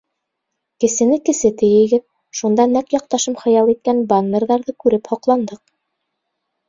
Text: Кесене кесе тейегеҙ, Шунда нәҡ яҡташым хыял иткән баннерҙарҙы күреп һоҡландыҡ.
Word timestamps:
Кесене 0.83 1.17
кесе 1.29 1.51
тейегеҙ, 1.59 2.01
Шунда 2.39 2.67
нәҡ 2.73 2.89
яҡташым 2.97 3.37
хыял 3.45 3.71
иткән 3.75 4.01
баннерҙарҙы 4.15 4.77
күреп 4.85 5.11
һоҡландыҡ. 5.13 5.63